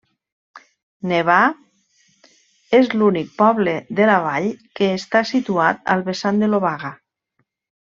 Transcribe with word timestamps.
Nevà 1.09 1.35
és 2.79 2.89
l'únic 2.95 3.29
poble 3.43 3.77
de 4.01 4.09
la 4.13 4.17
vall 4.25 4.49
que 4.81 4.91
està 4.97 5.23
situat 5.35 5.87
al 5.97 6.05
vessant 6.11 6.45
de 6.45 6.51
l'obaga. 6.53 6.95